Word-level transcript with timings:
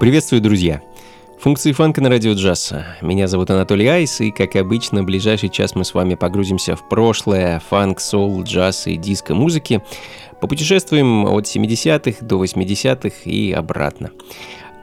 Приветствую, 0.00 0.40
друзья! 0.40 0.80
Функции 1.40 1.72
фанка 1.72 2.00
на 2.00 2.08
радио 2.08 2.32
джаз. 2.32 2.72
Меня 3.02 3.28
зовут 3.28 3.50
Анатолий 3.50 3.86
Айс, 3.86 4.22
и, 4.22 4.30
как 4.30 4.56
обычно, 4.56 5.02
в 5.02 5.04
ближайший 5.04 5.50
час 5.50 5.74
мы 5.74 5.84
с 5.84 5.92
вами 5.92 6.14
погрузимся 6.14 6.74
в 6.74 6.88
прошлое 6.88 7.60
фанк, 7.68 8.00
соул, 8.00 8.42
джаз 8.42 8.86
и 8.86 8.96
диско-музыки. 8.96 9.82
Попутешествуем 10.40 11.26
от 11.26 11.44
70-х 11.44 12.24
до 12.24 12.42
80-х 12.42 13.14
и 13.26 13.52
обратно. 13.52 14.10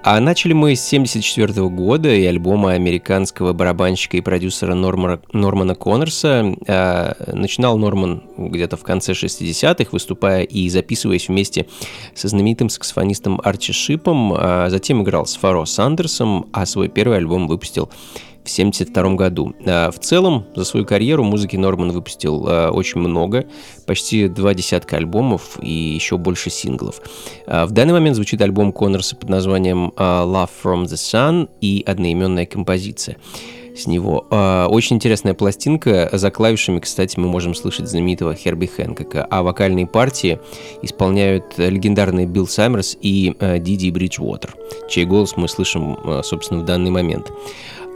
А 0.10 0.22
начали 0.22 0.54
мы 0.54 0.74
с 0.74 0.88
1974 0.88 1.68
года 1.68 2.08
и 2.08 2.24
альбома 2.24 2.72
американского 2.72 3.52
барабанщика 3.52 4.16
и 4.16 4.22
продюсера 4.22 4.74
Нормана, 4.74 5.20
Нормана 5.34 5.76
Коннорса. 5.76 6.56
А, 6.66 7.18
начинал 7.34 7.78
Норман 7.78 8.24
где-то 8.38 8.78
в 8.78 8.84
конце 8.84 9.12
60-х, 9.12 9.90
выступая 9.92 10.44
и 10.44 10.70
записываясь 10.70 11.28
вместе 11.28 11.68
со 12.16 12.30
знаменитым 12.30 12.70
саксофонистом 12.70 13.42
Арчи 13.44 13.74
Шипом. 13.74 14.32
А 14.34 14.70
затем 14.70 15.04
играл 15.04 15.26
с 15.26 15.36
Фаро 15.36 15.66
Сандерсом, 15.66 16.48
а 16.54 16.66
свой 16.66 16.88
первый 16.88 17.18
альбом 17.18 17.46
выпустил 17.46 17.90
в 18.27 18.27
1972 18.48 19.16
году. 19.16 19.54
А, 19.66 19.92
в 19.92 20.00
целом, 20.00 20.46
за 20.56 20.66
свою 20.66 20.86
карьеру 20.86 21.24
музыки 21.24 21.56
Норман 21.56 21.92
выпустил 21.92 22.46
а, 22.48 22.72
очень 22.72 23.00
много, 23.00 23.46
почти 23.86 24.28
два 24.28 24.54
десятка 24.54 24.98
альбомов 24.98 25.58
и 25.62 25.72
еще 25.72 26.18
больше 26.18 26.50
синглов. 26.50 27.02
А, 27.46 27.66
в 27.66 27.72
данный 27.72 27.94
момент 27.94 28.16
звучит 28.16 28.42
альбом 28.42 28.72
Коннорса 28.72 29.16
под 29.16 29.30
названием 29.30 29.94
Love 29.98 30.50
from 30.64 30.86
the 30.86 30.96
Sun 30.96 31.50
и 31.62 31.84
одноименная 31.86 32.46
композиция 32.46 33.18
с 33.76 33.86
него. 33.86 34.26
Очень 34.72 34.96
интересная 34.96 35.36
пластинка. 35.36 36.10
За 36.12 36.32
клавишами, 36.32 36.80
кстати, 36.80 37.20
мы 37.20 37.28
можем 37.28 37.54
слышать 37.54 37.88
знаменитого 37.88 38.34
Херби 38.34 38.66
Хэнкока, 38.66 39.24
а 39.30 39.44
вокальные 39.44 39.86
партии 39.86 40.40
исполняют 40.82 41.60
легендарные 41.60 42.26
Билл 42.26 42.48
Саммерс 42.48 42.98
и 43.00 43.36
Диди 43.60 43.92
Бриджвотер, 43.92 44.56
чей 44.90 45.06
голос 45.06 45.38
мы 45.38 45.48
слышим, 45.48 45.96
собственно, 46.24 46.62
в 46.62 46.66
данный 46.66 46.90
момент. 46.90 47.32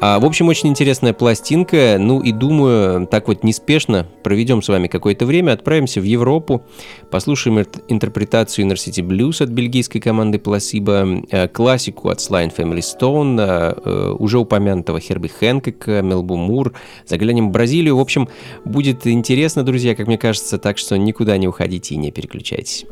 А, 0.04 0.20
в 0.20 0.26
общем, 0.26 0.48
очень 0.48 0.70
интересная 0.70 1.14
пластинка. 1.14 1.98
Ну 2.00 2.22
и 2.22 2.32
думаю, 2.32 3.06
так 3.06 3.28
вот 3.28 3.44
неспешно 3.44 4.08
проведем 4.24 4.64
с 4.64 4.68
вами 4.68 4.88
какое-то 4.88 5.28
время, 5.28 5.52
отправимся 5.52 6.02
в 6.02 6.04
Европу, 6.04 6.64
послушаем 7.12 7.60
интерпретацию 7.88 8.66
Inner 8.66 8.74
City 8.74 9.06
Blues 9.06 9.44
от 9.44 9.50
бельгийской 9.50 10.02
команды 10.02 10.40
Placebo, 10.40 11.28
э, 11.30 11.48
классику 11.48 12.10
от 12.10 12.18
Sly 12.18 12.52
Family 12.56 12.80
Stone, 12.80 13.40
э, 13.40 13.74
э, 13.86 14.16
уже 14.18 14.40
упомянутого 14.40 15.00
Херби 15.00 15.28
Хэнкока, 15.28 16.02
Мелбу 16.02 16.36
Мур, 16.36 16.74
заглянем 17.06 17.50
в 17.50 17.52
Бразилию. 17.52 17.98
В 17.98 18.00
общем, 18.00 18.28
будет 18.66 19.06
интересно, 19.06 19.62
друзья, 19.62 19.94
как 19.94 20.08
мне 20.08 20.18
кажется, 20.18 20.58
так 20.58 20.80
что 20.80 20.98
никуда 20.98 21.38
не 21.38 21.48
уходите 21.48 21.94
и 21.94 21.98
не 21.98 22.10
переключайтесь. 22.10 22.86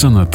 Фанка 0.00 0.29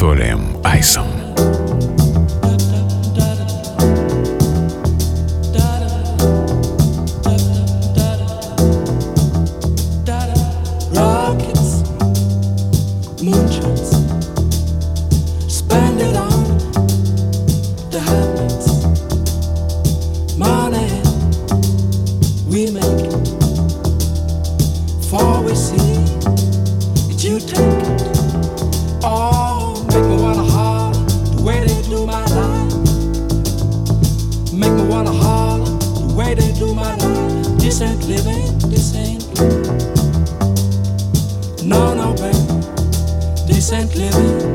ain't 43.72 43.96
living. 43.96 44.52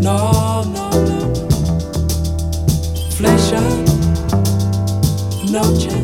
No, 0.00 0.62
no, 0.64 0.90
no. 0.90 1.34
Flesh 3.16 3.52
out, 3.52 3.86
no 5.50 5.62
chance 5.78 5.99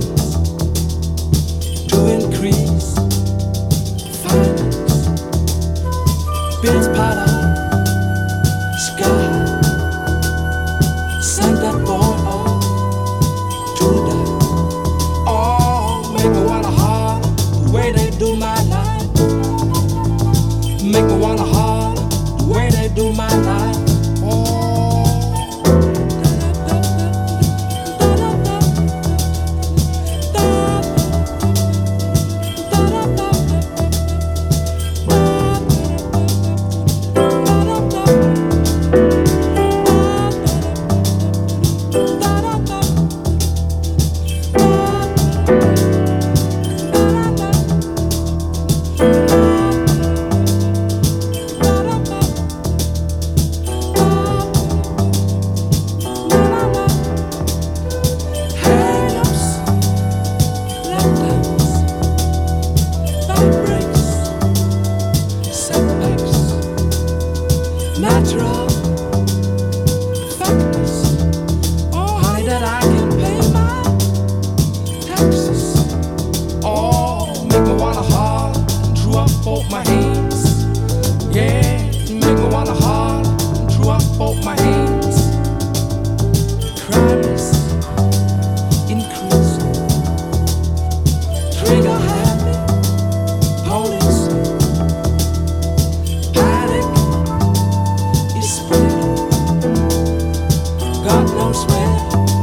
I 101.46 101.52
swear. 101.52 102.35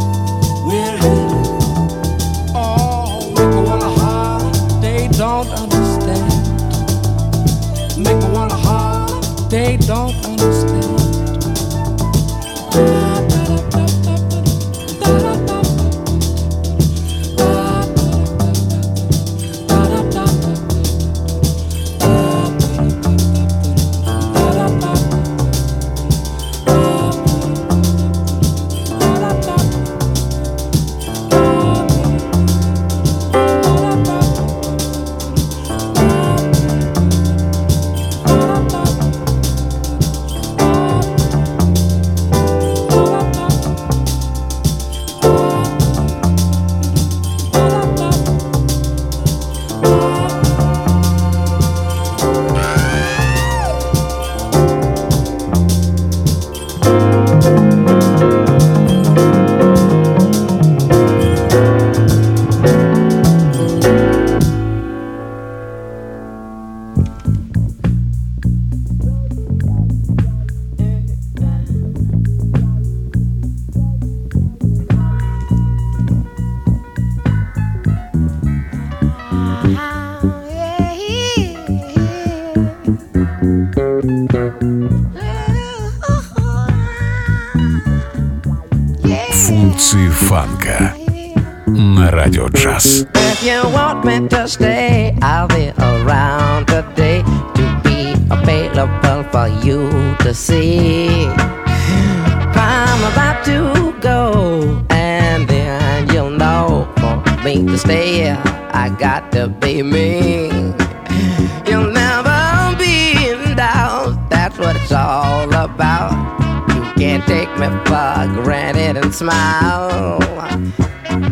me 117.70 117.78
for 117.86 118.44
granted 118.44 118.98
and 118.98 119.14
smile. 119.14 120.20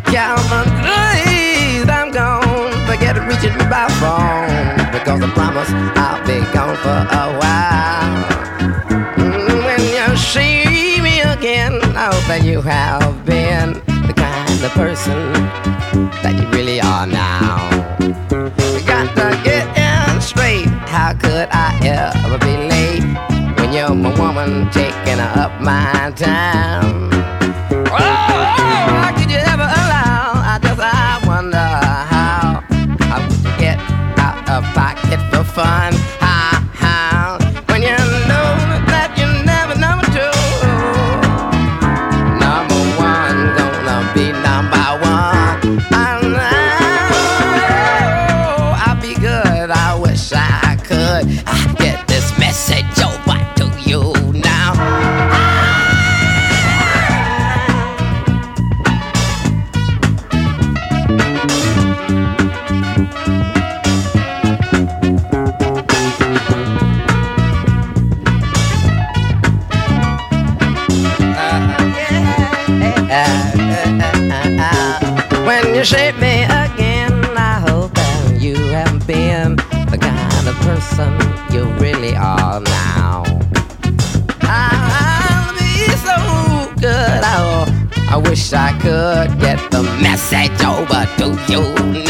Count 0.06 0.44
my 0.50 0.64
days, 1.26 1.88
I'm 1.90 2.12
gone. 2.12 2.72
Forget 2.88 3.18
reaching 3.28 3.58
me 3.58 3.66
by 3.70 3.88
phone 4.00 4.92
because 4.92 5.22
I 5.22 5.30
promise 5.34 5.70
I'll 5.98 6.22
be 6.26 6.40
gone 6.54 6.78
for 6.78 7.00
a 7.22 7.26
while. 7.40 8.24
Mm, 9.18 9.66
when 9.66 9.82
you 9.82 10.18
see 10.18 11.02
me 11.02 11.22
again, 11.22 11.74
I 11.96 12.14
hope 12.14 12.26
that 12.28 12.44
you 12.44 12.62
have 12.62 13.26
been 13.26 13.74
the 14.08 14.14
kind 14.16 14.64
of 14.64 14.72
person 14.72 15.34
that 16.24 16.34
you 16.40 16.48
really 16.50 16.80
are 16.80 17.08
now. 17.08 17.70
You 18.32 18.86
got 18.86 19.08
to 19.16 19.42
get 19.44 19.66
in 19.78 20.22
straight. 20.22 20.68
How 20.88 21.14
could 21.14 21.50
I 21.52 21.80
ever 21.84 22.38
be 22.38 22.56
late 22.74 23.04
when 23.58 23.74
you're 23.74 23.96
my 23.96 24.18
woman? 24.20 24.70
Take 24.72 25.01
my 25.62 26.12
time. 26.16 27.11
Wish 88.52 88.60
I 88.60 88.72
could 88.80 89.40
get 89.40 89.72
the 89.72 89.84
message 90.02 90.64
over 90.64 91.06
to 91.18 91.52
you 91.52 92.01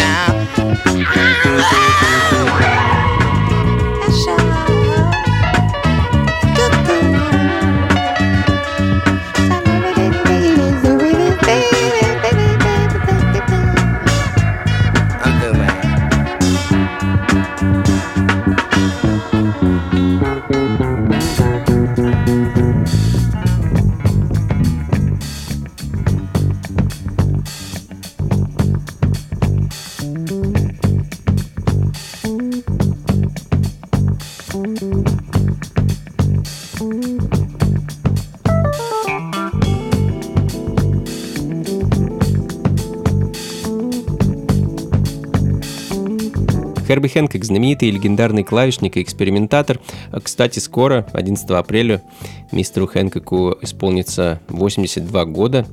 Херби 46.91 47.07
Хэнкок, 47.07 47.45
знаменитый 47.45 47.87
и 47.87 47.91
легендарный 47.91 48.43
клавишник 48.43 48.97
и 48.97 49.01
экспериментатор. 49.01 49.79
Кстати, 50.21 50.59
скоро, 50.59 51.07
11 51.13 51.49
апреля, 51.51 52.03
мистеру 52.51 52.85
Хэнкоку 52.85 53.55
исполнится 53.61 54.41
82 54.49 55.23
года. 55.23 55.65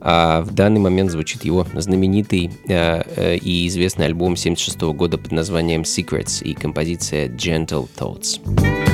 А 0.00 0.42
в 0.42 0.54
данный 0.54 0.78
момент 0.78 1.10
звучит 1.10 1.44
его 1.44 1.66
знаменитый 1.74 2.52
э, 2.68 3.02
э, 3.16 3.36
и 3.38 3.66
известный 3.66 4.06
альбом 4.06 4.36
76 4.36 4.80
года 4.94 5.18
под 5.18 5.32
названием 5.32 5.82
Secrets 5.82 6.44
и 6.44 6.54
композиция 6.54 7.26
Gentle 7.26 7.88
Thoughts. 7.98 8.91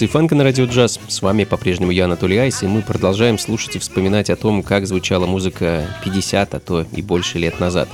Функции 0.00 0.12
фанка 0.14 0.34
на 0.34 0.44
радио 0.44 0.64
джаз. 0.64 0.98
С 1.08 1.20
вами 1.20 1.44
по-прежнему 1.44 1.90
я, 1.90 2.06
Анатолий 2.06 2.38
Айс, 2.38 2.62
и 2.62 2.66
мы 2.66 2.80
продолжаем 2.80 3.36
слушать 3.36 3.76
и 3.76 3.78
вспоминать 3.78 4.30
о 4.30 4.36
том, 4.36 4.62
как 4.62 4.86
звучала 4.86 5.26
музыка 5.26 5.94
50, 6.02 6.54
а 6.54 6.58
то 6.58 6.86
и 6.90 7.02
больше 7.02 7.38
лет 7.38 7.60
назад. 7.60 7.86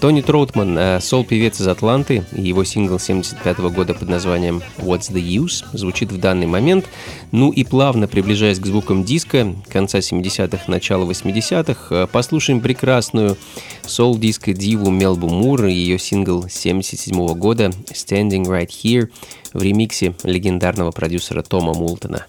Тони 0.00 0.20
Троутман, 0.20 0.76
э, 0.78 1.00
соул-певец 1.00 1.58
из 1.60 1.68
Атланты, 1.68 2.22
и 2.32 2.42
его 2.42 2.64
сингл 2.64 2.98
75 2.98 3.70
года 3.70 3.94
под 3.94 4.10
названием 4.10 4.62
«What's 4.76 5.10
the 5.10 5.22
Use» 5.22 5.64
звучит 5.72 6.12
в 6.12 6.18
данный 6.18 6.46
момент. 6.46 6.84
Ну 7.32 7.50
и 7.50 7.64
плавно 7.64 8.06
приближаясь 8.06 8.60
к 8.60 8.66
звукам 8.66 9.04
диско 9.04 9.54
конца 9.68 9.98
70-х, 9.98 10.64
начала 10.70 11.10
80-х, 11.10 11.94
э, 11.94 12.06
послушаем 12.06 12.60
прекрасную 12.60 13.38
соул-диско 13.86 14.52
диву 14.52 14.90
Мелбу 14.90 15.28
Мур 15.28 15.64
и 15.64 15.72
ее 15.72 15.98
сингл 15.98 16.46
77 16.46 17.34
года 17.34 17.72
«Standing 17.86 18.44
Right 18.44 18.68
Here» 18.68 19.08
в 19.54 19.62
ремиксе 19.62 20.14
легендарного 20.24 20.90
продюсера 20.90 21.42
Тома 21.42 21.72
Мултона. 21.72 22.26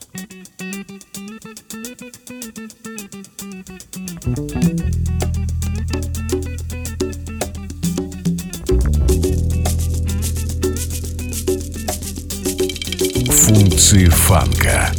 Функции 13.98 14.10
фанка 14.10 14.92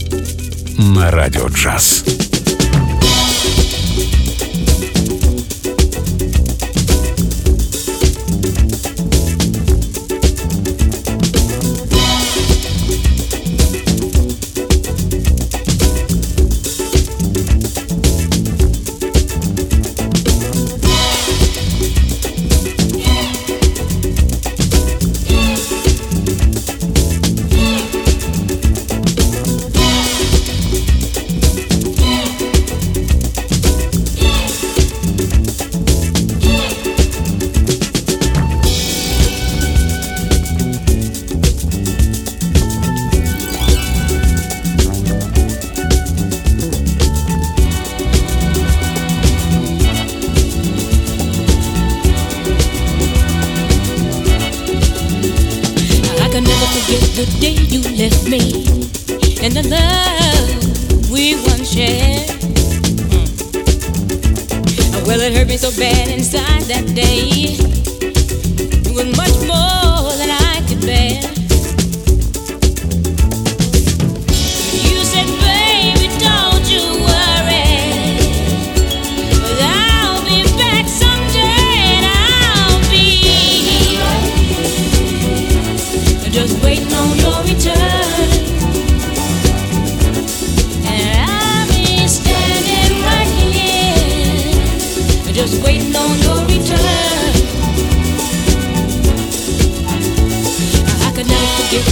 на 0.76 1.10
радио 1.12 1.46
джаз. 1.46 2.27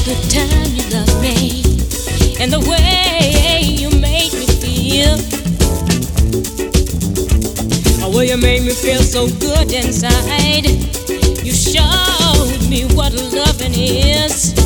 The 0.07 0.15
time 0.31 0.73
you 0.73 0.85
loved 0.95 1.21
me 1.21 1.63
and 2.41 2.53
the 2.53 2.61
way 2.71 3.61
you 3.61 3.91
made 3.99 4.33
me 4.35 4.47
feel. 4.47 5.17
Oh, 8.05 8.21
you 8.21 8.37
made 8.37 8.63
me 8.63 8.71
feel 8.71 9.03
so 9.03 9.27
good 9.41 9.73
inside. 9.73 10.65
You 11.45 11.53
showed 11.53 12.71
me 12.71 12.85
what 12.95 13.15
loving 13.15 13.75
is. 13.75 14.66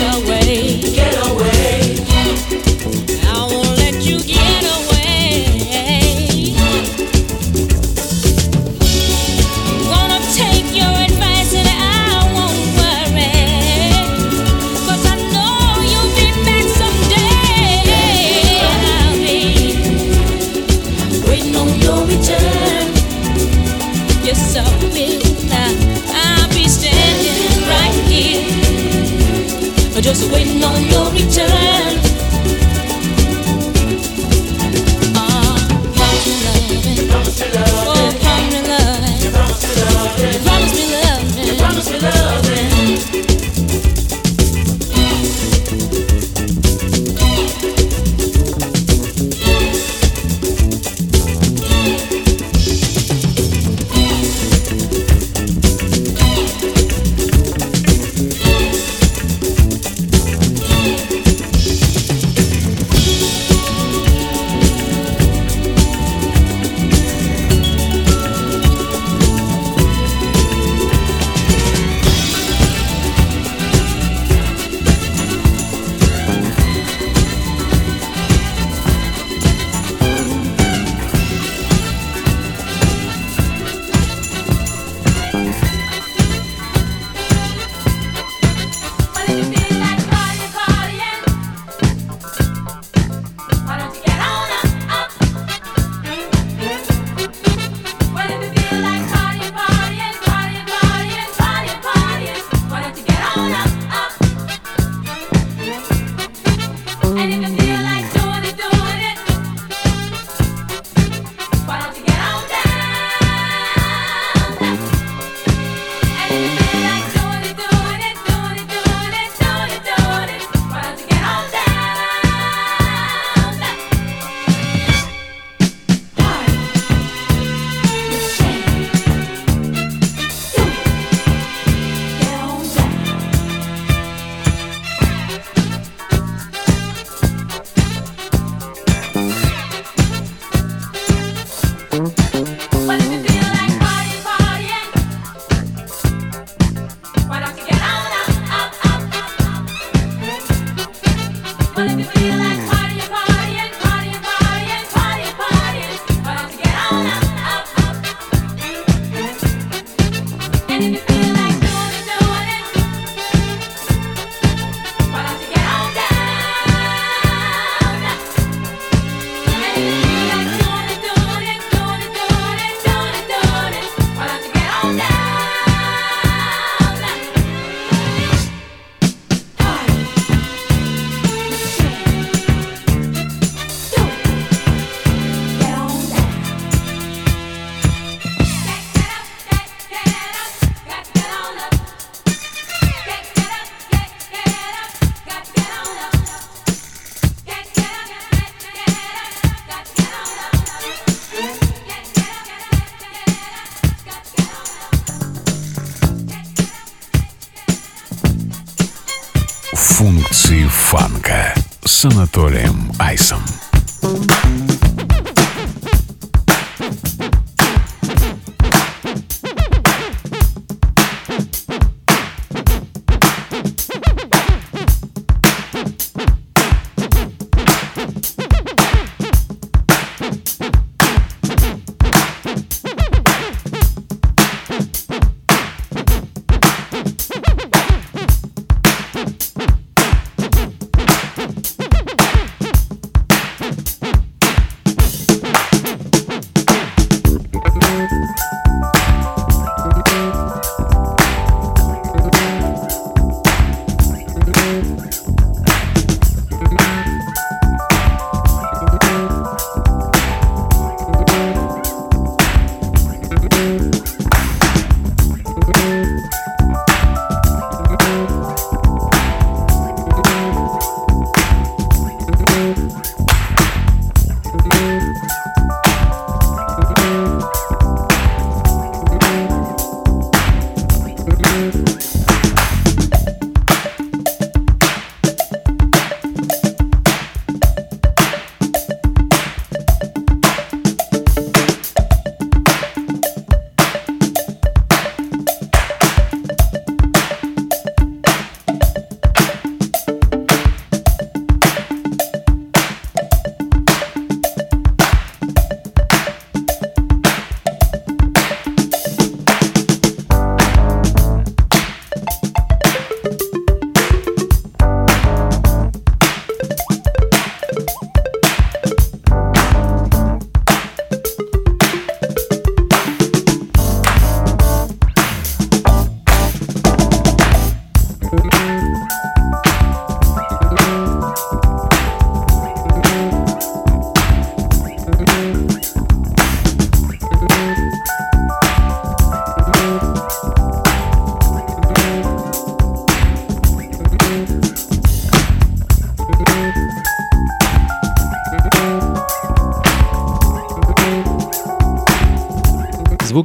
Bye. 160.81 161.10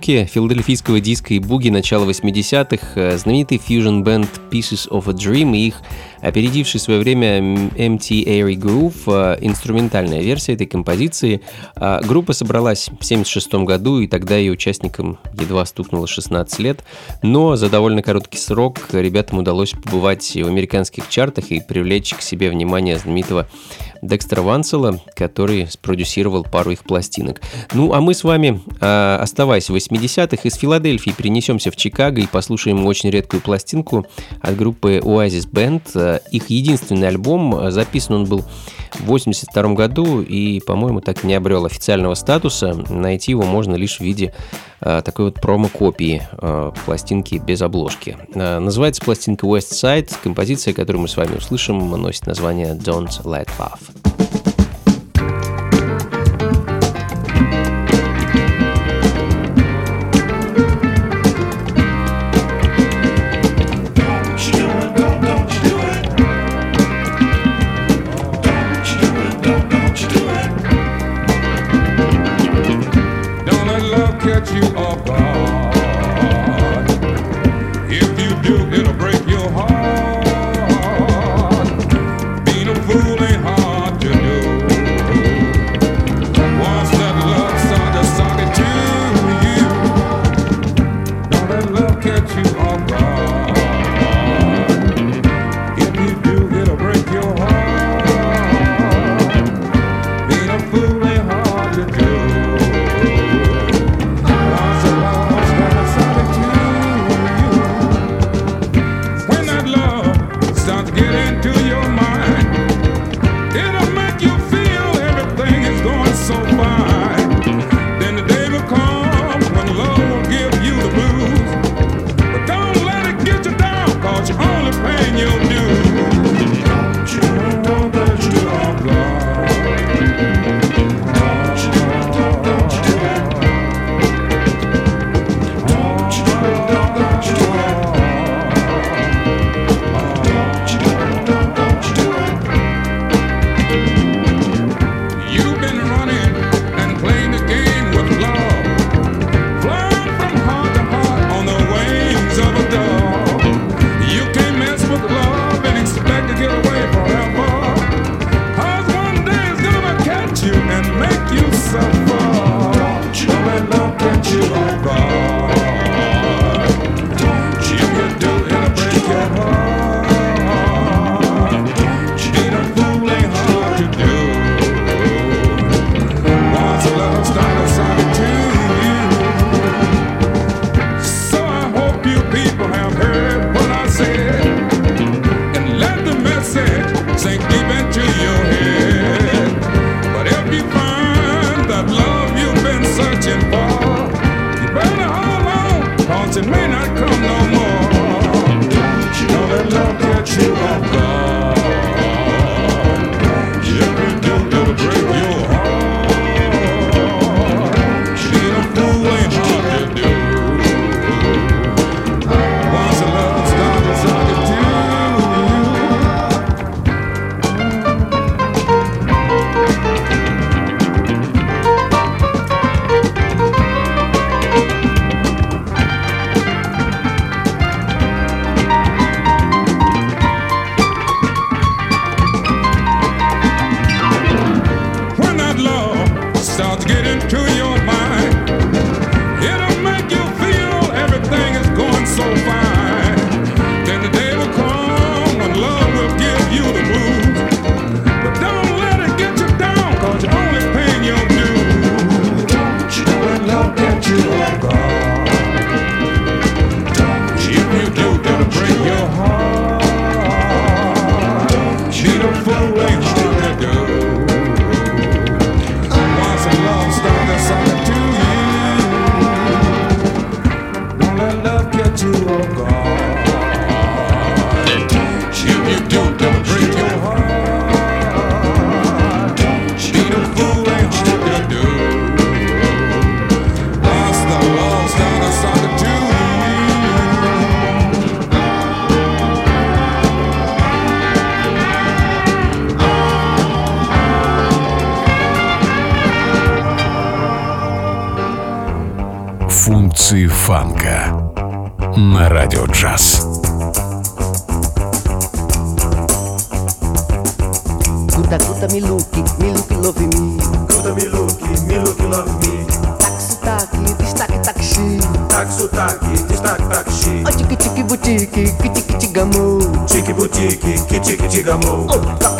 Звуки 0.07 0.25
филадельфийского 0.25 1.01
диска 1.01 1.35
и 1.35 1.40
буги 1.40 1.69
начала 1.69 2.09
80-х, 2.09 2.87
э, 2.95 3.19
знаменитый 3.19 3.59
фьюжн-бенд 3.59 4.29
Pieces 4.53 4.88
of 4.88 5.09
a 5.09 5.12
Dream 5.12 5.57
и 5.57 5.66
их 5.66 5.83
опередивший 6.21 6.79
свое 6.79 7.01
время 7.01 7.40
MT 7.40 8.25
Airy 8.25 8.55
Groove, 8.55 9.38
инструментальная 9.40 10.23
версия 10.23 10.55
этой 10.55 10.66
композиции. 10.66 11.40
А 11.75 12.01
группа 12.03 12.33
собралась 12.33 12.85
в 12.85 13.05
1976 13.05 13.66
году, 13.66 13.99
и 13.99 14.07
тогда 14.07 14.37
ее 14.37 14.53
участникам 14.53 15.19
едва 15.35 15.66
стукнуло 15.66 16.07
16 16.07 16.59
лет, 16.61 16.85
но 17.23 17.57
за 17.57 17.69
довольно 17.69 18.03
короткий 18.03 18.38
срок 18.38 18.79
ребятам 18.92 19.38
удалось 19.38 19.73
побывать 19.73 20.37
в 20.37 20.47
американских 20.47 21.09
чартах 21.09 21.51
и 21.51 21.61
привлечь 21.61 22.14
к 22.14 22.23
себе 22.23 22.51
внимание 22.51 22.99
знаменитого 22.99 23.49
Декстера 24.02 24.42
Вансела, 24.42 25.00
который 25.14 25.66
спродюсировал 25.68 26.44
пару 26.44 26.70
их 26.70 26.85
пластинок. 26.85 27.40
Ну, 27.72 27.92
а 27.92 28.00
мы 28.00 28.14
с 28.14 28.24
вами, 28.24 28.61
а, 28.80 29.18
оставаясь 29.20 29.68
в 29.68 29.74
80-х, 29.74 30.42
из 30.42 30.54
Филадельфии 30.54 31.11
перенесемся 31.11 31.70
в 31.70 31.76
Чикаго 31.76 32.20
и 32.20 32.26
послушаем 32.26 32.85
очень 32.87 33.11
редкую 33.11 33.42
пластинку 33.42 34.06
от 34.40 34.56
группы 34.56 34.98
Oasis 35.02 35.48
Band. 35.50 36.20
Их 36.30 36.50
единственный 36.50 37.09
альбом, 37.09 37.70
записан 37.70 38.14
он 38.16 38.24
был 38.26 38.44
в 38.98 39.06
82 39.06 39.74
году 39.74 40.20
и, 40.22 40.61
по-моему, 40.61 41.00
так 41.00 41.24
не 41.24 41.35
обрел 41.35 41.66
официального 41.66 42.14
статуса. 42.14 42.74
Найти 42.88 43.32
его 43.32 43.42
можно 43.42 43.74
лишь 43.74 43.98
в 43.98 44.00
виде 44.00 44.32
а, 44.75 44.75
такой 45.05 45.27
вот 45.27 45.40
промо-копии 45.40 46.22
а, 46.33 46.72
пластинки 46.85 47.37
без 47.37 47.62
обложки. 47.62 48.16
Называется 48.35 49.03
пластинка 49.05 49.46
West 49.46 49.72
Side. 49.72 50.12
Композиция, 50.22 50.75
которую 50.75 51.03
мы 51.03 51.09
с 51.09 51.16
вами 51.16 51.37
услышим, 51.37 51.90
носит 51.90 52.27
название 52.27 52.75
Don't 52.75 53.22
Let 53.25 53.49
Love. 53.59 54.36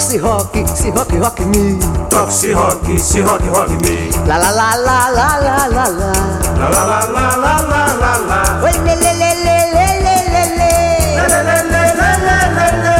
Se 0.07 0.19
rock, 0.19 0.55
se 0.75 0.90
rock, 0.92 1.11
rock 1.21 1.40
me. 1.47 1.79
Toque, 2.09 2.31
se 2.31 2.55
rock, 2.55 2.99
se 2.99 3.21
rock, 3.23 3.42
rock 3.53 3.71
me. 3.83 4.09
La 4.27 4.38
la 4.38 4.51
la 4.53 4.77
la 4.87 4.99
la 5.16 5.29
la 5.47 5.57
la 5.69 5.85
la. 5.99 6.12
La 6.61 6.69
la 6.71 6.83
la 6.87 7.01
la 7.14 7.25
la 7.42 7.55
la 7.71 7.83
la 8.03 8.12
la. 8.29 8.40
Oh, 8.62 8.66
le 8.85 8.95
le 8.95 8.95
le 9.03 9.31
le 9.45 9.59
le 9.75 9.87
le 10.05 10.16
le 10.33 10.45
le. 10.59 10.73
Le 11.16 11.25
le 11.35 11.40
le 11.49 11.83
le 11.90 12.11
le 12.27 12.38
le 12.57 12.69
le. 12.85 12.97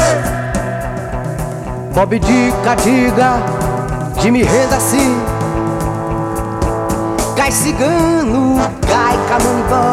Bob 1.95 2.11
Dica, 2.15 2.75
diga, 2.83 3.31
Jimmy 4.21 4.43
renda 4.43 4.77
assim. 4.77 5.15
Cai 7.37 7.53
cigano, 7.53 8.45
cai 8.83 9.17
camonibó. 9.29 9.87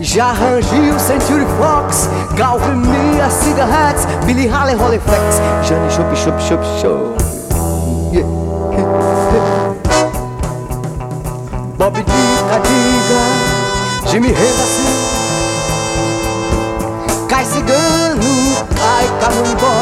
Já 0.00 0.32
rangiu 0.32 0.94
Century 0.98 1.46
Fox, 1.58 2.08
Galvin 2.36 2.76
Mia, 2.76 3.28
Cigarettes, 3.30 3.93
Billy 4.26 4.46
Hallen, 4.48 4.78
Roleflex, 4.78 5.40
Jane 5.68 5.88
Chop 5.90 6.14
Chop 6.16 6.38
Chop 6.48 6.62
Show. 6.80 7.14
Bob 11.78 11.94
Dica 11.94 12.58
Diga, 12.64 13.22
Jimmy 14.10 14.28
Revaci, 14.28 14.86
Cai 17.28 17.44
Cigano, 17.44 18.34
Cai 18.74 19.06
Canumbó. 19.20 19.74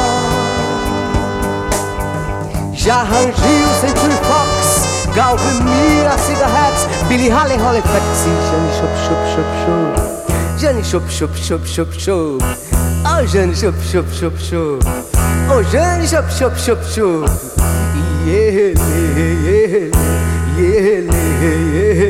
Já 2.74 3.02
rangiu 3.04 3.68
Century 3.80 4.18
Fox, 4.28 5.14
Galvin 5.14 5.62
Mira, 5.64 6.18
Cigarettes, 6.18 6.86
Billy 7.08 7.28
Hallen, 7.28 7.60
Roleflex, 7.60 8.04
Jane 8.24 8.70
Chop 8.76 8.94
Chop 9.04 9.22
Chop 9.34 9.48
Show. 9.64 9.82
Jane 10.58 10.82
Chop 10.82 11.08
Chop 11.08 11.32
Chop 11.36 11.64
Chop 11.64 11.92
Show. 11.92 12.81
Ô 13.04 13.18
oh, 13.18 13.26
Jane, 13.26 13.52
chup, 13.52 13.74
chup, 13.90 14.06
chup, 14.12 14.38
chup. 14.38 14.80
Ô 15.50 15.58
oh, 15.58 15.62
Jane, 15.70 16.06
chup, 16.06 16.24
chup, 16.38 16.54
chup, 16.56 16.78
chup. 16.94 17.28
E 17.96 18.30
ele, 18.30 18.74
ele, 19.16 19.90
ele, 20.56 21.10
ele. 21.42 22.02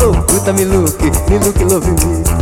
Oh, 0.00 0.12
Guta 0.26 0.52
me 0.54 0.64
look, 0.64 0.98
me 1.28 1.38
look, 1.38 1.60
love 1.60 1.86
me. 1.86 1.94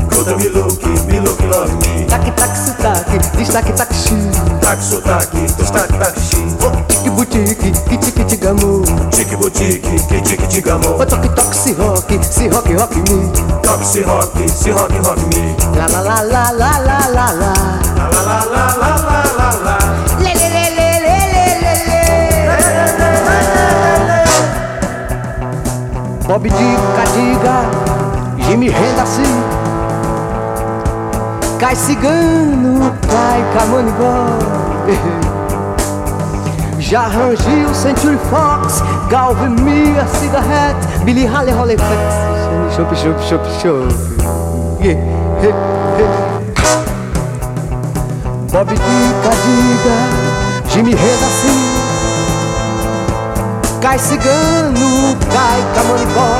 Guta 0.08 0.36
me 0.36 0.48
look, 0.48 0.80
me 1.06 1.18
look, 1.20 1.40
love 1.40 1.74
me. 1.74 2.06
Tac, 2.06 2.24
tac, 2.36 2.56
sotaque, 2.56 3.18
destaque, 3.36 3.72
tac, 3.72 3.92
shoot 3.92 4.39
sotaque, 4.78 5.34
destaque, 5.58 5.98
taxi. 5.98 6.36
Oh, 6.62 6.70
tique, 6.86 7.10
boutique, 7.10 7.58
que 7.58 7.96
tique, 7.96 8.26
tigamo 8.26 8.82
Tique, 9.10 9.36
boutique, 9.36 9.82
que 10.08 10.20
tique, 10.20 10.48
tigamo. 10.48 10.96
Oh, 10.98 11.04
toque, 11.04 11.34
toque, 11.34 11.54
se 11.54 11.72
rock, 11.74 12.12
se 12.22 12.48
rock, 12.48 12.68
rock 12.78 12.94
me 12.96 13.32
Toque, 13.62 13.84
se 13.84 14.02
rock, 14.04 14.30
se 14.48 14.70
rock, 14.70 14.92
rock 15.04 15.18
me. 15.34 15.56
La 15.76 15.86
la 15.88 16.00
la 16.02 16.22
la 16.22 16.52
la 16.52 16.78
la 16.78 16.98
la 17.10 17.32
la 17.32 17.52
La 17.96 18.06
la 18.10 18.22
la 18.22 18.38
la 18.52 18.64
la 18.80 18.90
la 19.08 19.20
la 19.38 19.50
la. 19.64 19.76
Le 20.18 20.32
le 20.34 20.48
le 20.54 20.64
le 20.76 20.88
le 21.04 21.16
le 21.62 21.62
le 21.62 21.74
le 21.90 22.08
Bob 26.28 26.42
Dica, 26.44 27.04
diga, 27.14 27.56
Jimmy 28.46 28.68
renda 28.68 29.02
assim 29.02 29.42
Cai 31.58 31.76
cigano, 31.76 32.92
cai 33.06 33.42
camonibó 33.52 34.59
Já 36.78 37.06
Rangil, 37.08 37.74
Century 37.74 38.18
Fox, 38.30 38.82
Galve 39.08 39.48
Mia, 39.48 40.06
Cigarette, 40.06 41.04
Billy 41.04 41.26
Halle, 41.26 41.52
Holly 41.52 41.76
Fett, 41.76 42.76
Chup, 42.76 42.88
chup, 42.96 43.18
chup, 43.28 43.42
chup. 43.60 43.88
Bob 48.52 48.68
Dica, 48.68 49.30
diga, 49.44 49.96
Jimmy 50.68 50.92
Reda, 50.92 51.26
sim. 51.40 51.60
Cai 53.80 53.98
cigano, 53.98 55.16
cai 55.32 55.62
camanibó. 55.74 56.30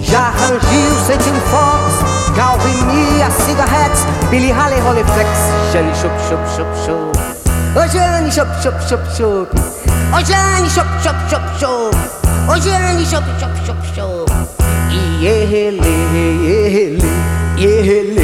Já 0.00 0.32
Rangil, 0.40 0.94
Century 1.06 1.40
Fox, 1.50 2.34
Galve 2.36 2.72
Mia, 2.86 3.30
Cigarette, 3.30 4.23
Billy 4.34 4.50
Holly 4.50 4.80
Holly 4.80 5.04
Flex 5.04 5.30
flexion 5.70 5.94
shop 5.94 6.18
shop 6.26 6.42
shop 6.56 6.70
shop. 6.84 7.14
Oh 7.76 7.86
journey 7.86 8.32
shop 8.32 8.48
shop 8.60 8.80
shop 8.82 9.04
shop. 9.14 9.48
Oh 10.10 10.22
journey 10.26 10.68
shop 10.70 10.90
shop 11.04 11.30
shop 11.30 11.44
shop. 11.60 11.94
Oh 12.50 12.58
journey 12.58 13.04
shop 13.04 13.22
shop 13.38 13.54
shop 13.64 13.80
shop. 13.94 14.28
Yeah, 14.90 15.44
yeah, 15.44 15.70
yeah, 15.70 16.10
yeah, 16.42 16.98
yeah, 17.56 17.82
yeah. 17.92 18.23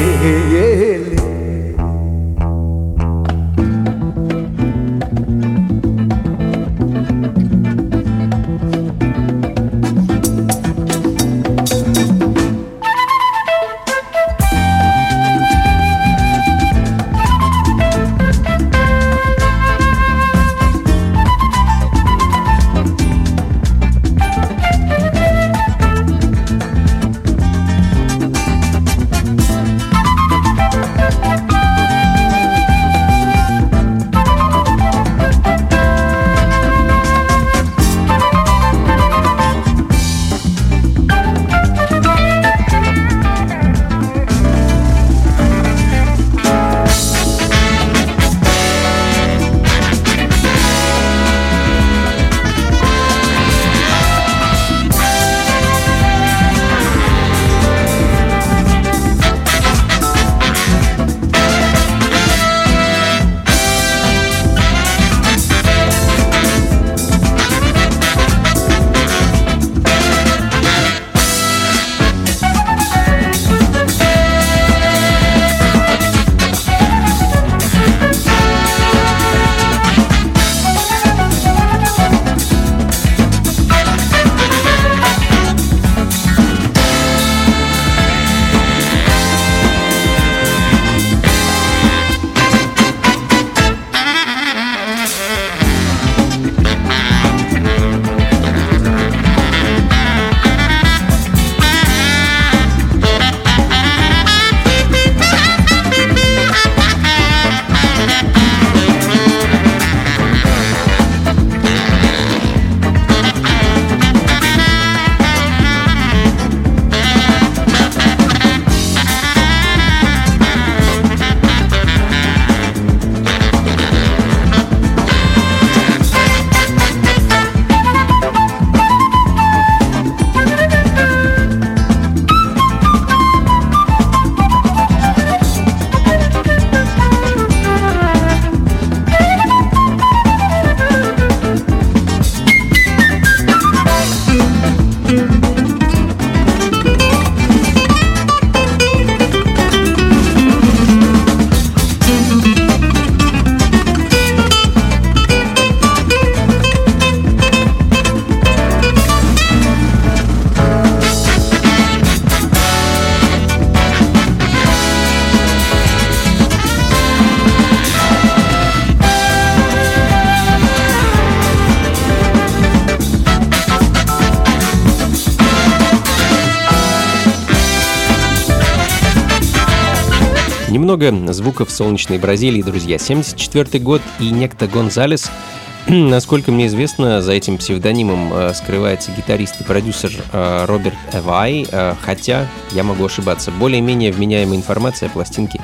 Немного 181.01 181.33
звуков 181.33 181.71
солнечной 181.71 182.19
Бразилии, 182.19 182.61
друзья. 182.61 182.99
74 182.99 183.83
год 183.83 184.03
и 184.19 184.29
некто 184.29 184.67
Гонзалес 184.67 185.31
Насколько 185.87 186.51
мне 186.51 186.67
известно, 186.67 187.23
за 187.23 187.31
этим 187.31 187.57
псевдонимом 187.57 188.31
э, 188.31 188.53
скрывается 188.53 189.11
гитарист 189.11 189.61
и 189.61 189.63
продюсер 189.63 190.11
э, 190.31 190.65
Роберт 190.65 190.97
Эвай, 191.11 191.65
э, 191.71 191.95
хотя 191.99 192.47
я 192.71 192.83
могу 192.83 193.05
ошибаться. 193.05 193.49
Более-менее 193.49 194.11
вменяемой 194.11 194.57
информации 194.57 195.07
о 195.07 195.09
пластинке 195.09 195.59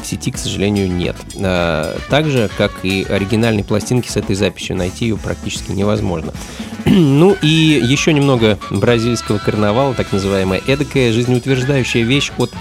в 0.00 0.06
сети, 0.06 0.30
к 0.30 0.38
сожалению, 0.38 0.88
нет. 0.88 1.16
Так 1.34 2.26
же, 2.26 2.48
как 2.56 2.70
и 2.84 3.04
оригинальной 3.08 3.64
пластинки 3.64 4.08
с 4.08 4.16
этой 4.16 4.36
записью, 4.36 4.76
найти 4.76 5.06
ее 5.06 5.16
практически 5.16 5.72
невозможно. 5.72 6.32
Ну 6.84 7.36
и 7.42 7.48
еще 7.82 8.12
немного 8.12 8.60
бразильского 8.70 9.38
карнавала, 9.38 9.94
так 9.94 10.12
называемая 10.12 10.62
эдакая 10.64 11.12
жизнеутверждающая 11.12 12.04
вещь 12.04 12.30
от 12.38 12.52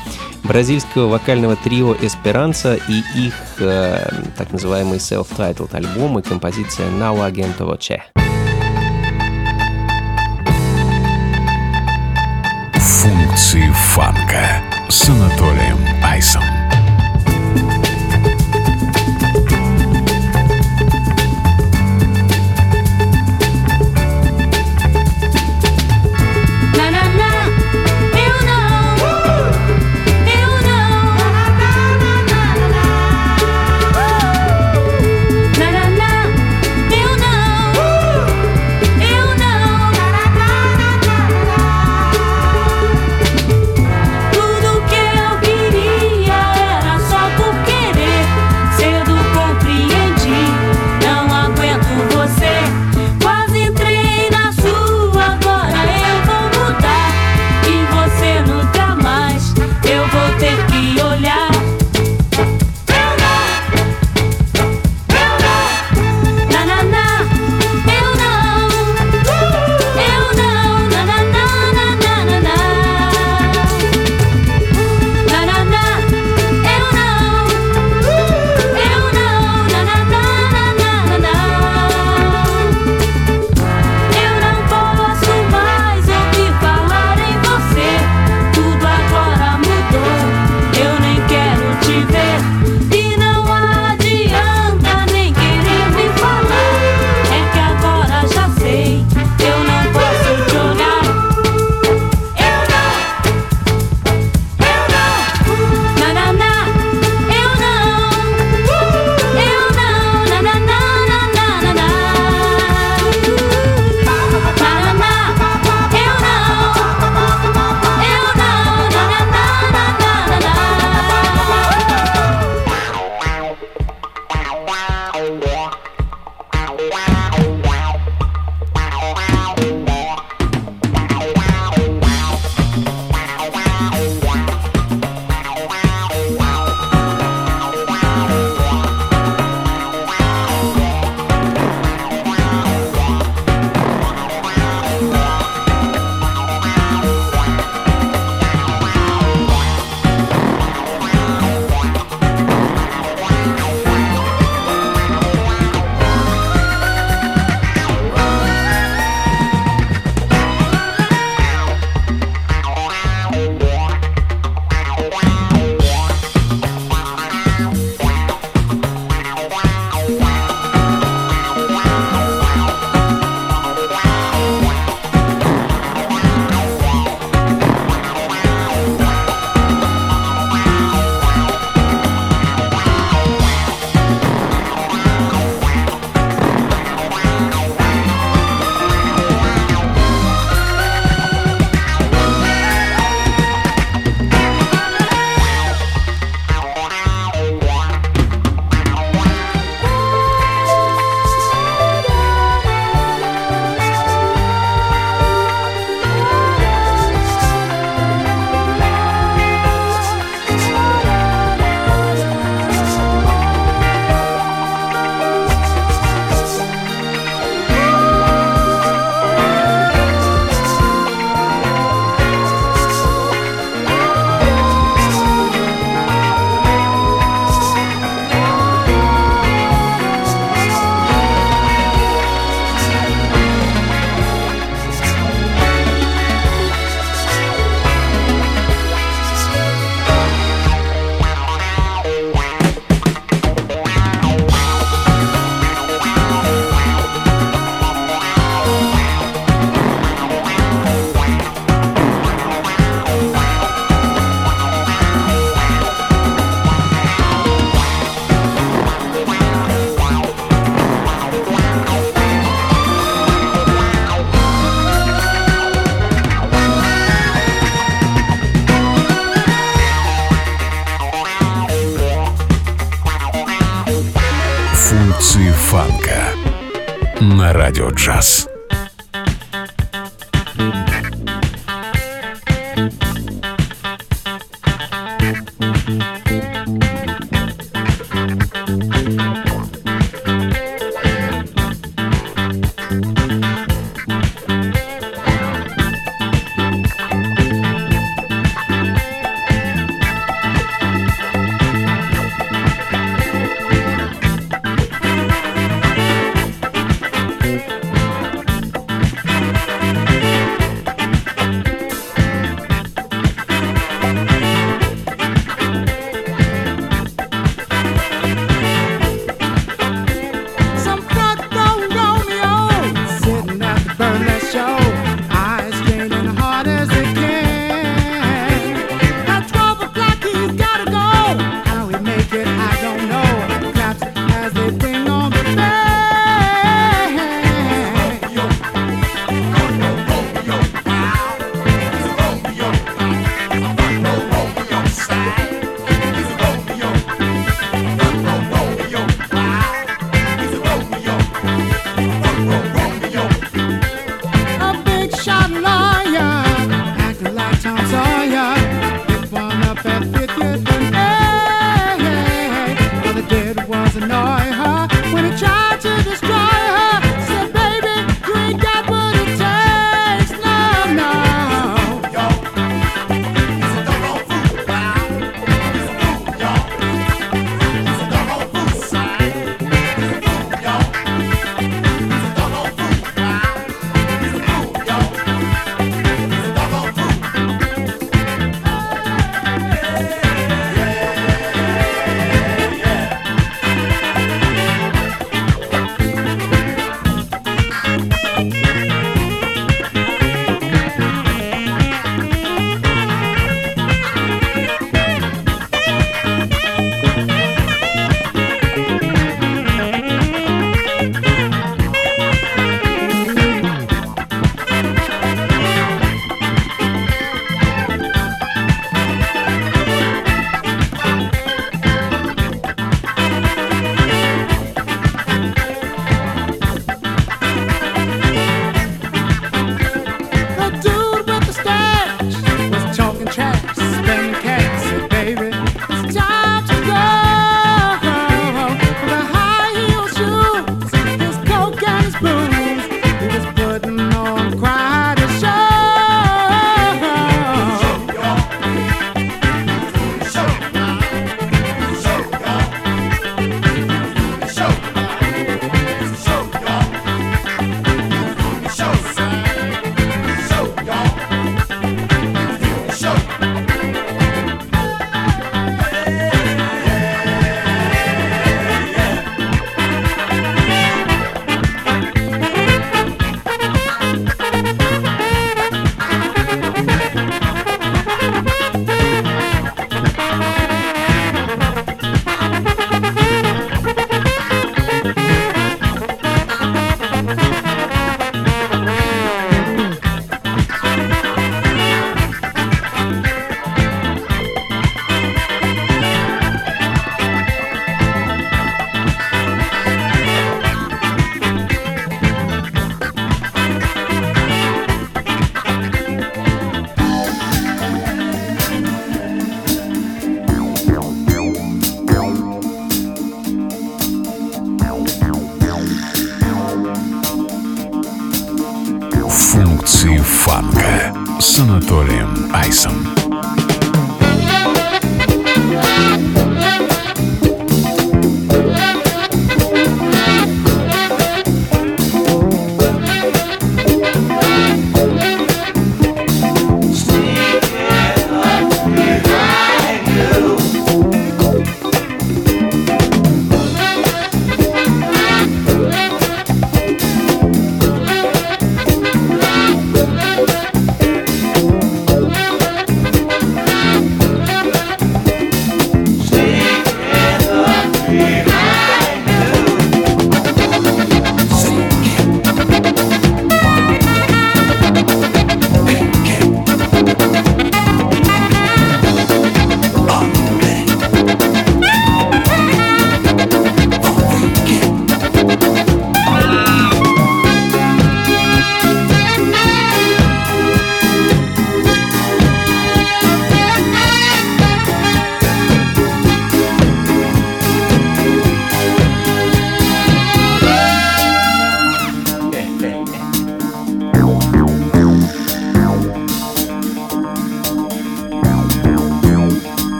бразильского 0.46 1.08
вокального 1.08 1.56
трио 1.56 1.96
Эсперанца 2.02 2.76
и 2.76 3.04
их 3.16 3.34
э, 3.60 4.10
так 4.38 4.52
называемый 4.52 5.00
self-titled 5.00 5.76
альбом 5.76 6.20
и 6.20 6.22
композиция 6.22 6.88
«Now 6.90 7.18
Agento 7.30 7.68
Voce». 7.68 8.00
Функции 12.76 13.70
фанка 13.72 14.64
с 14.90 15.10
Анатолием 15.10 15.78
Айсом. 16.04 16.65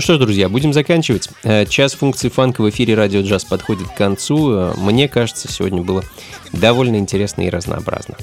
Ну 0.00 0.02
что 0.02 0.14
ж, 0.14 0.18
друзья, 0.18 0.48
будем 0.48 0.72
заканчивать. 0.72 1.28
Э, 1.42 1.66
час 1.66 1.92
функции 1.92 2.30
фанка 2.30 2.62
в 2.62 2.70
эфире 2.70 2.94
Радио 2.94 3.20
Джаз 3.20 3.44
подходит 3.44 3.86
к 3.86 3.94
концу. 3.94 4.50
Э, 4.50 4.74
мне 4.78 5.08
кажется, 5.08 5.46
сегодня 5.52 5.82
было 5.82 6.02
довольно 6.54 6.96
интересно 6.96 7.42
и 7.42 7.50
разнообразно. 7.50 8.14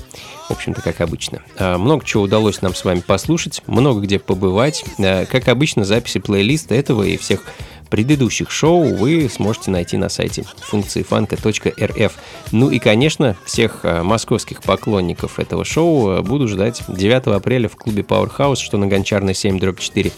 В 0.49 0.53
общем-то, 0.53 0.81
как 0.81 1.01
обычно. 1.01 1.43
Э, 1.59 1.77
много 1.77 2.03
чего 2.03 2.23
удалось 2.23 2.63
нам 2.63 2.73
с 2.73 2.83
вами 2.83 3.01
послушать, 3.01 3.61
много 3.67 4.01
где 4.01 4.17
побывать. 4.17 4.85
Как 4.97 5.47
обычно, 5.49 5.85
записи 5.85 6.17
плейлиста 6.17 6.73
этого 6.73 7.03
и 7.03 7.15
всех 7.15 7.43
предыдущих 7.89 8.51
шоу 8.51 8.95
вы 8.95 9.29
сможете 9.29 9.71
найти 9.71 9.97
на 9.97 10.09
сайте 10.09 10.43
функции 10.59 11.03
фанка.рф. 11.03 12.13
Ну 12.51 12.69
и, 12.69 12.79
конечно, 12.79 13.35
всех 13.45 13.81
э, 13.83 14.03
московских 14.03 14.61
поклонников 14.61 15.39
этого 15.39 15.65
шоу 15.65 16.09
э, 16.09 16.21
буду 16.21 16.47
ждать 16.47 16.83
9 16.87 17.27
апреля 17.27 17.69
в 17.69 17.75
клубе 17.75 18.03
Powerhouse, 18.03 18.57
что 18.57 18.77
на 18.77 18.87
Гончарной 18.87 19.33
7 19.33 19.59
дробь 19.59 19.79
4, 19.79 20.11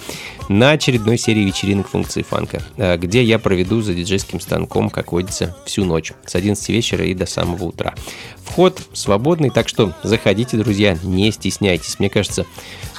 на 0.49 0.71
очередной 0.71 1.17
серии 1.17 1.41
вечеринок 1.41 1.89
функции 1.89 2.21
фанка, 2.21 2.61
э, 2.77 2.97
где 2.97 3.23
я 3.23 3.39
проведу 3.39 3.81
за 3.81 3.93
диджейским 3.93 4.39
станком, 4.39 4.89
как 4.89 5.11
водится, 5.11 5.55
всю 5.65 5.85
ночь, 5.85 6.13
с 6.25 6.35
11 6.35 6.69
вечера 6.69 7.05
и 7.05 7.13
до 7.13 7.25
самого 7.25 7.65
утра. 7.65 7.93
Вход 8.49 8.81
свободный, 8.93 9.51
так 9.51 9.69
что 9.69 9.93
заходите, 10.03 10.57
друзья, 10.57 10.97
не 11.03 11.31
стесняйтесь. 11.31 11.99
Мне 11.99 12.09
кажется, 12.09 12.45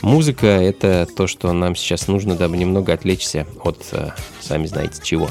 музыка— 0.01 0.47
это 0.47 1.07
то, 1.15 1.27
что 1.27 1.53
нам 1.53 1.77
сейчас 1.77 2.09
нужно, 2.09 2.37
дабы 2.37 2.57
немного 2.57 2.93
отвлечься 2.93 3.47
от 3.63 3.85
сами 4.41 4.67
знаете 4.67 5.01
чего. 5.03 5.29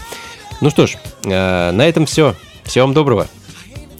Ну 0.62 0.70
что 0.70 0.88
ж, 0.88 0.98
э, 1.24 1.72
на 1.72 1.88
этом 1.88 2.06
все. 2.06 2.36
Всего 2.64 2.86
вам 2.86 2.94
доброго. 2.94 3.28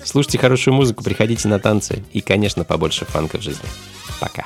Слушайте 0.04 0.38
хорошую 0.38 0.74
музыку, 0.74 1.04
приходите 1.04 1.48
на 1.48 1.60
танцы 1.60 2.04
и, 2.12 2.22
конечно, 2.22 2.64
побольше 2.64 3.06
фанка 3.06 3.38
в 3.38 3.42
жизни. 3.42 3.68
Пока. 4.20 4.46